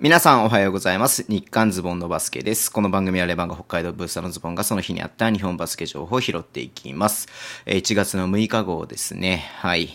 [0.00, 1.24] 皆さんおはようございます。
[1.28, 2.70] 日刊ズボンのバスケです。
[2.70, 7.26] この番組はレバンが北海道ブースターのズボンがその日にあった日本バスケ情報を拾っていきます。
[7.66, 9.50] 1月の6日号ですね。
[9.56, 9.88] はい。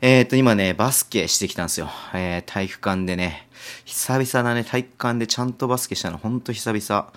[0.00, 1.90] えっ、と、今ね、バスケしてきたんですよ。
[2.14, 3.48] えー体育館でね、
[3.84, 7.12] 久々だね、体育館でちゃんとバスケしたの、ほんと久々。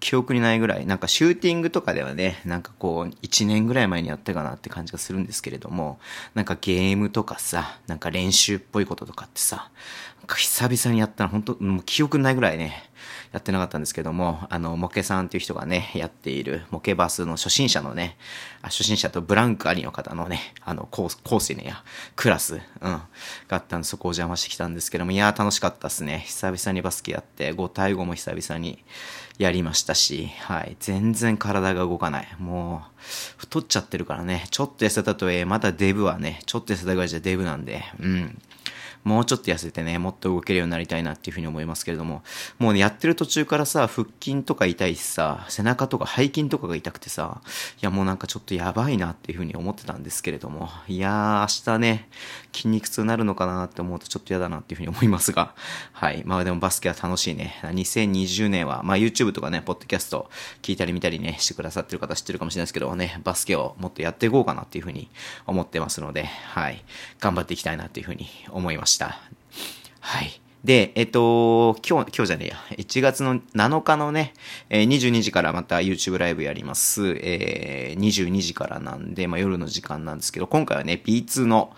[0.00, 0.84] 記憶にないぐらい。
[0.84, 5.98] なんかシューティングとかではね、なんかこう、1年ぐらい前にやったかなって感じがするんですけれども、
[6.34, 9.70] なんかゲームとかさ、なんか練習っぽいこととかってさ、
[10.28, 12.90] 久々にやったの、本当もう記憶ないぐらいね、
[13.32, 18.16] やってなかったんですけども、あの、モケさんっていう人がね、やっている、モケバスの初心者のね、
[18.62, 21.82] 初心者とブランクありの方のね、あの、コース、ねや、
[22.14, 23.02] クラス、うん、が
[23.48, 26.22] あったんで、そこを邪魔してきたんですけども、いやー楽しかったですね。
[26.26, 28.84] 久々にバスケやって、5対5も久々に
[29.38, 32.28] やりましたし、はい、全然体が動かない。
[32.38, 33.00] もう、
[33.36, 38.40] 太っちゃってるからね、ちょっと痩せたとえ、まだデブはね、ちょっと痩せたぐらいじゃデブなんで、うん。
[39.04, 42.22] もうちょっと痩せてね、もっと動けるようになりたいなっていうふうに思いますけれども、
[42.58, 47.40] もうね、やってる途中からさ、腹筋とか痛いしさ、背中とか背筋とかが痛くてさ、
[47.80, 52.08] いやもうなんかちょっとやばいなっていうふうに思ってたんですけれども、いやー、明日ね、
[52.54, 55.54] 筋肉痛になるのかなって思うとちょっと嫌だなっていうふうに思いますが、
[55.92, 56.22] はい。
[56.24, 57.58] まあでもバスケは楽しいね。
[57.62, 60.30] 2020年は、まあ YouTube とかね、ポッドキャスト
[60.62, 65.10] 聞いたり見たりね、してくださってる方知ってるかもしれないですけどね、バスケをもっとやっていこうかなっていうふうに
[65.46, 66.84] 思ってますので、はい。
[67.20, 69.18] 頑張っていきたいなっていうふうに思いました。
[70.00, 70.40] はい。
[70.64, 72.56] で、えっと、今日、今日じゃねえや。
[72.78, 74.32] 1月の7日のね、
[74.70, 77.18] えー22時からまた YouTube ライブやります。
[77.20, 81.76] えー22時からなんで、まあ夜の時間なんですけど、今回はね、B2 の、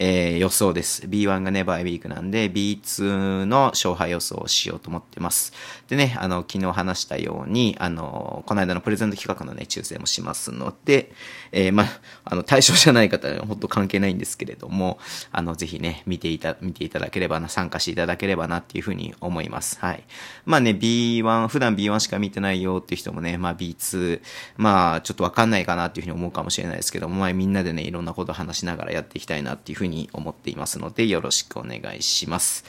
[0.00, 1.06] えー予想です。
[1.06, 5.52] B1 がね、バイウィークなんで、B2 の勝敗予想をしようと思ってます。
[5.88, 11.10] でね、あの、昨日話したように、あの、この間のプレゼント企画のね、抽選もしますので、
[11.50, 11.86] えーまあ、
[12.24, 14.98] あの、対象じゃない方は本当関係ないんですけれども、
[15.32, 19.78] あの、ぜひね、見ていた、見ていただければな、参加していただければなっていうふうに思います。
[19.80, 20.04] はい。
[20.46, 24.20] まあね、B1、普段 B1 しか見てないよっていう人もね、まあ B2、
[24.58, 32.64] まあ、ちょっとわかんないかなっていうふうに思うかもしれないですけども、まあみんなでね、いろんなこと話しながらやっていきたいなっていうふうにに思っていますので、よろしくお願いします。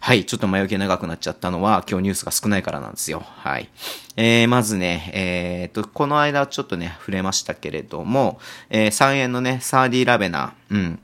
[0.00, 3.22] はい、ちょっと前置き長くなっちゃったのは、今日ニュースが少ないからなんですよ。
[3.24, 3.68] はい。
[4.16, 8.38] えー、まずね、えー、と、この間ちょっとね、触れましたけれども、
[8.70, 10.98] えー、3円のね、サーディ・ラベナ、うん、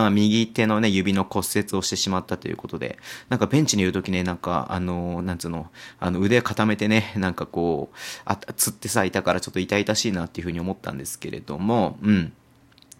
[0.00, 12.32] が右手のね、指の骨折をしてしまったということで、なんかベンチにいるときね、なんか、あのーなんつうの、あの、腕固めてね、なんかこう、あ、つってさ、いたからちょっと痛々しいなっていうふうに思ったんですけれども、うん。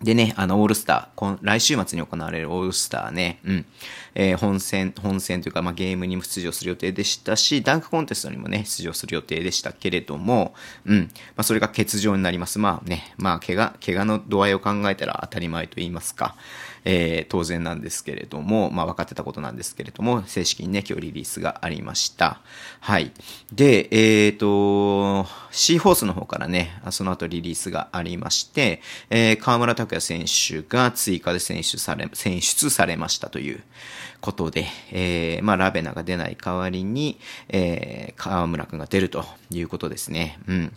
[0.03, 3.67] でね、あの、オールスター、来週末に行われるオールスターね、うん。
[4.15, 10.55] えー本戦、本戦というか、まあ、ゲームにも出場する予定でしたし、ダンクコンテストにもね、出場する予定でしたけれども、
[10.85, 11.01] うん。
[11.03, 11.09] ま
[11.39, 12.59] あ、それが欠場になります。
[12.59, 16.35] まあね、まあ、怪我、怪我の度合いを考えたら当たり前と言いますか、
[16.85, 22.41] えー当然なんですけれども、まあ、分かってたことなんですけれども、正式にね、今日リリースがありました。
[22.81, 23.13] はい。
[23.53, 33.63] で、えっ、と、シーホースの方からね、その後リリースがありまして、えー河村拓也選手が追加で選出され、選出されましたという
[34.23, 37.19] ことで、えーまあ、ラベナが出ない代わりに、
[37.49, 40.39] えー河村くんが出るということですね。
[40.47, 40.73] うん。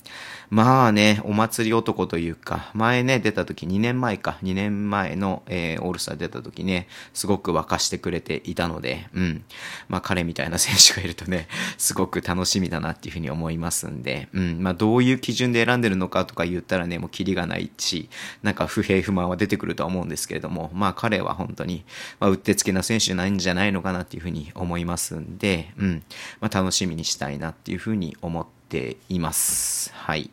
[0.49, 9.43] まあね、お祭り男というか、前ね、出た時、2年前か、2年前の、えーオールスター出た時ね、すごく沸かしてくれていたので、うん。
[9.89, 14.57] まあ彼みたいな選手がいるとね、 すごく楽しみだなっていうふうに思いますんで、うん。
[14.61, 18.09] まあどういう基準で選んでるのかとか言ったらね、もうキリがないし、
[18.41, 21.85] なんか不平不満は出てくるとは思うんですけれども、まあ彼は本当に、
[22.19, 26.03] まあ、うってつけな選手じゃないんじゃないのかなっていうふうに思いますんで、うん。
[26.39, 29.91] まあ楽しみにしたいなっていうふうに思っています。
[29.93, 30.31] はい。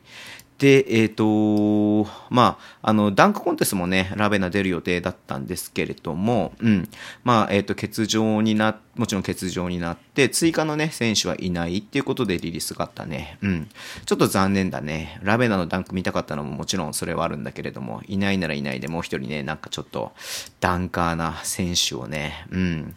[0.62, 6.88] で、えっ、と、まあ、あの、ダンクコンテストもね、ラベナ出る予定だったんですけれども、うん。
[7.24, 13.38] まあ、えっ、と、欠場にな、もちろん欠場になって、追加のね、選手はいないっていうことでリリースがあったね。
[13.42, 13.68] うん。
[14.06, 15.18] ちょっと残念だね。
[15.24, 20.12] ラベナのダンク見たかったのももちろんそれはあるんだけれども、いないならいないでもう一人ね、なんかちょっと、
[20.60, 22.94] ダンカーな選手をね、うん。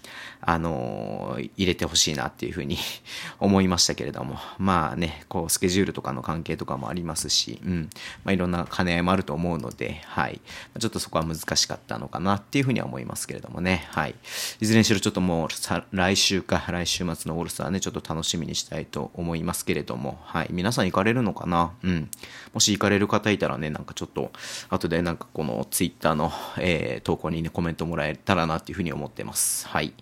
[0.48, 2.78] あのー入れてほしいなっていうふうに
[3.40, 7.90] 思いましたけれども、まあね、こう、スケジュールとかの関係とかもありますしうん。
[8.24, 10.42] まあいろんな兼ね合いもあると思うので、はい。
[10.80, 14.16] ちょっとそこは難しかったのかなっていうふうには思いますけれどもね、はい。
[14.60, 15.48] いずれにしろちょっともう、
[15.92, 20.48] 来週か、来週末のオールスターね、ちょっと楽しみにしたいと思いますけれども、はい。
[20.52, 21.72] 皆さん行かれるのかな？
[21.84, 22.10] うん。
[22.54, 24.32] もし行かれる方いたらね、なんかちょっと、
[24.70, 29.68] 後でなんかこのツイッターの、えー投稿にね、コメントもらえたらなっていうふうに思ってます。
[29.68, 29.94] はい。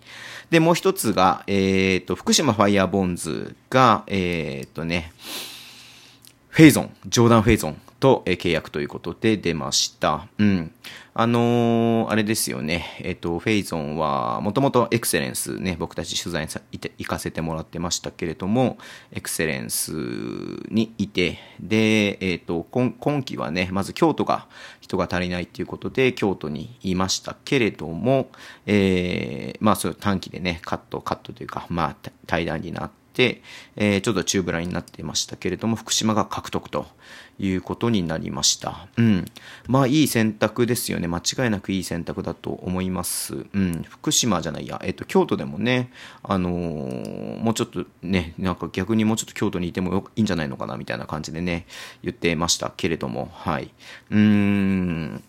[0.50, 5.12] で、もう一つが、えっ、と、福島ファイヤーボンズが、えっ、とね、
[6.54, 10.28] フェイゾン、ジョーダン・フェイゾンと、え、契約ということで出ました。
[10.38, 10.70] うん。
[11.12, 12.96] あのー、あれですよね。
[13.00, 16.52] えっ、と、フェイゾンは、もともとエクセレンスね、僕たち取材に
[16.98, 18.78] 行かせてもらってましたけれども、
[19.10, 19.90] エクセレンス
[20.68, 24.46] にいて、で、えっ、と今、今期はね、まず京都が
[24.80, 28.28] 人が足りないっていうことで、京都にいましたけれども、
[28.66, 33.03] えー、まあ、そういう短期でね、カット、カットというか、まあ、対談になって、、
[33.76, 36.86] えー、ちょっと中ブラになってましたけれども、福島が獲得と
[37.38, 38.88] いうことになりました。
[38.96, 39.24] うん。
[39.66, 41.08] まあ、いい選択ですよね。
[41.08, 43.46] 間違いなくいい選択だと思います。
[43.52, 43.84] うん。
[43.88, 45.90] 福島じゃないや、えっと、京都でもね、
[46.22, 51.66] あのー、もうちょっとね、なんか逆にもうちょっと京都にいてもいいんじゃないのかな、みたいな感じでね、
[52.02, 53.70] 言ってましたけれども、はい。
[54.10, 55.22] うーん。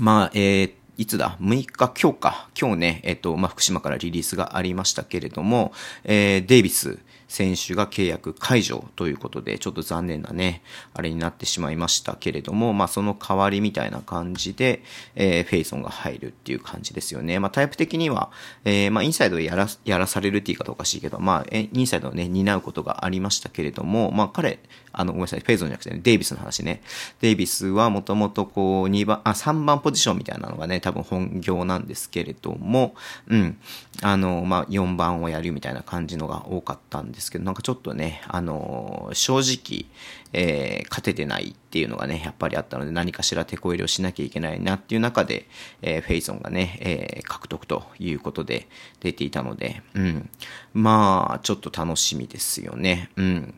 [0.00, 2.48] まあ、えー、いつだ ?6 日、今日か。
[2.58, 5.72] 今日ね、えっと、まあ、福島からリリースがありましたけれども、
[6.04, 6.98] えー、デイビス、
[7.28, 10.62] 選手が契約解除ということで、ちょっと残念なね、
[10.94, 14.82] あれになってしまいましたけれども、まあその代わりみたいな感じで、
[15.14, 17.38] えー、フェイソンが入るっていう感じですよね。
[17.38, 18.30] まあタイプ的には、
[18.64, 24.58] えー、まあインサイドやら、やらされるって言い方おかしいけど、まあえインサイドをね、担うことがありましたけれども、まあ彼、
[24.92, 26.80] あの、ごめんなさい、フェイゾンじゃなくてね、デイビスの話ね。
[27.20, 32.94] デイビスはもともとこう、2番、あ、3番ポジションみたいなのがね、多分本業なんですけれども、
[33.28, 33.58] うん、
[34.02, 39.86] あの、まあ4番をやるみたいな感じのが多かったんでですけど、なんかちょっとね、あの、正直、
[40.32, 45.46] えー、勝ててないっていうのがね、やっぱりあったので、何かしら手こ入れをしなきゃいけないなっていう中で、
[45.82, 48.68] えー、フェイゾンがね、え、獲得ということで
[49.00, 50.30] 出ていたので、うん。
[50.72, 53.10] まあ、ちょっと楽しみですよね。
[53.16, 53.54] うん。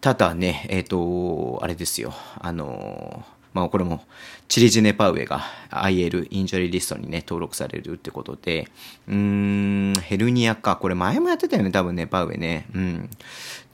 [0.00, 2.14] ただね、えっ、と、あれですよ。
[2.38, 4.02] あのまあこれも、
[4.48, 8.68] チリジネパウエが IL injury list にね、登録されるってことで、
[9.06, 10.76] うーん、ヘルニアか。
[10.76, 12.66] これ前もやってたよね、多分ね、パウエね。
[12.74, 13.10] うん。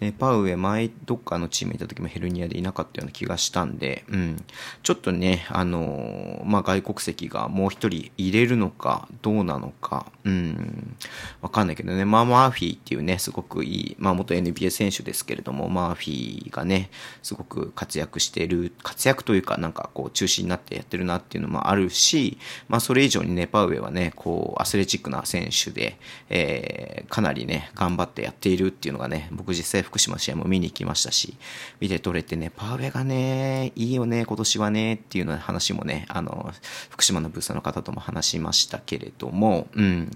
[0.01, 4.45] ね、パウエ前どっかのチームいた時もヘルニアでいなかったような気がしたんで、うん。
[4.83, 10.97] ちょっとね、あのまあ外国籍がもう一人入れるのか、どうなのか、うん。
[11.41, 16.91] わかんないけどね、まあマーフィーっていうね、すごくいい、まあ元 NBA 選手ですけれども、マーフィーがね、
[17.23, 22.39] すごく活躍してる、活躍というか、なんかこう中心になってやってるなっていうのもあるし、
[22.69, 25.99] まあそれ以上にね、パウエはね、こうアスレチックな選手で、
[26.31, 31.37] えー、かなりね、頑張ってやっているっていうのがね、僕実際福島試合も見に行きましたし、
[31.81, 36.53] 見て取れてね、パウエがね、いいよね、今年はね、っていうの話もね、あの、
[36.91, 40.11] 福島のブースの方とも話しましたけれども、うん、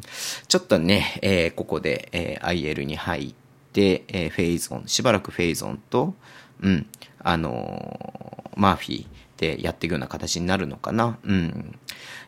[0.47, 3.35] ちょっとね、えー、ここで、えー、IL に入っ
[3.73, 6.15] て、えー、フェイゾン、しばらくフェイゾンと、
[6.61, 6.87] うん、
[7.21, 9.07] あのマーフィー、
[9.39, 11.19] でやっていくような形になるのかな。
[11.25, 11.79] うん。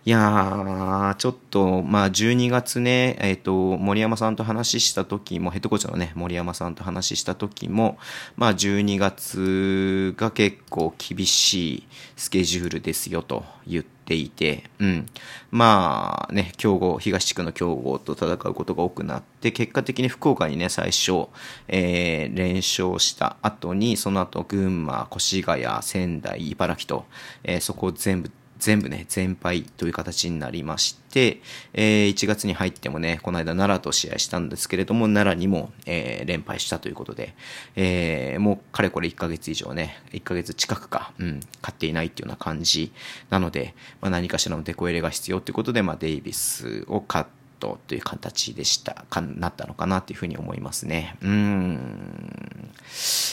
[0.06, 7.98] いやー、ちょっと、まあ、12月ね、えっ、ー、と、森山さんと話した時も、ヘッドコーチのね、森山さんと話した時も、
[8.36, 11.86] まあ、12月が結構厳しい
[12.16, 15.06] スケジュールですよと言ってていて、うん。
[15.52, 21.28] まあ、ね、強豪、東地区の強豪と戦うことが多くなって、結果的に福岡にね、最初、
[21.68, 27.04] えー、連勝した後に、その後、群馬、越谷、仙台、茨城と、
[27.44, 31.40] えー、そこを全部全部ね、全敗という形になりまして、
[31.72, 37.34] えー、1月に入ってもね、この間奈良と試合したんですけれども、奈良にも、えー、連敗したということで、
[37.74, 42.92] えー、もうかれこれ1ヶ月以上ね、1ヶ月近くか、うん、勝っていないっていうような感じ
[43.30, 51.16] なので、まあ、何かしらのデコ入れが必要ということで、まあ、デイビスを勝って、とという形でした、かなったのかなというふうに思いますね。
[51.22, 52.70] うん。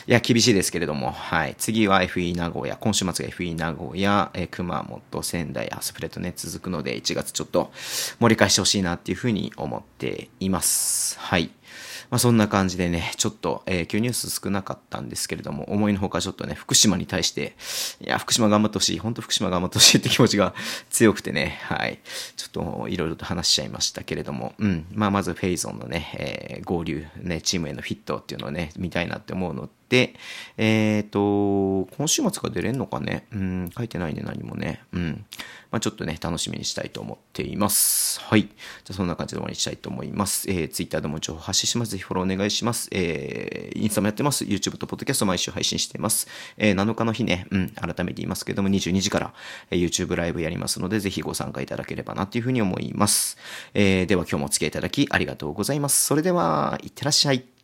[0.05, 1.55] いや、厳しいですけれども、はい。
[1.57, 7.71] 次は FE 名古屋、今週末が FE 名古屋、え熊本、仙台、アスプレットね、続くので、1月ちょっと
[8.19, 11.17] 盛り返してほしいなっていうふうに思っています。
[11.19, 11.49] はい。
[12.09, 17.55] まあ、そんな感じでね、ちょっと、えー、今日ニュース少なかったんですけれども、思いのほかちょっとね、福島に対して、
[17.99, 20.53] いや、福島頑張ってほしい、本当福島頑張ってほしいって気持ちが
[20.89, 21.99] 強くてね、はい。
[22.37, 24.85] ちょっと、いろいろと話しちゃいましたけれども、れどもうん。
[24.91, 30.15] まあ、まずフェイソンのね、えー、合流、ね、チームへのフィットっていうのをね、見たいなって思うので、
[30.57, 35.25] えっ、ー、と、今週末が出れんのかね、うん、書いてないね、何もね、うん。
[35.71, 38.19] まあ、ちょっとね、楽しみにしたいと思っています。
[38.21, 38.43] はい。
[38.43, 40.49] じゃそんな感じで終わりにしたいと思います。
[40.49, 41.91] えー、Twitter でも情報発信します。
[41.91, 42.89] ぜひフォローお願いします。
[42.91, 44.45] えー、インスタもやってます。
[44.45, 46.27] YouTube と Podcast 毎週配信しています。
[46.57, 49.33] えー、7日の日ね、うん、改めて言いますけども、22時から、
[49.71, 53.37] えー、YouTube ライブやりますので、ぜひご参加いただければなというふうに思います。
[53.73, 56.05] えー、では今日もお付き合いいただきありがとうございます。
[56.05, 57.56] それでは、いってらっしゃい。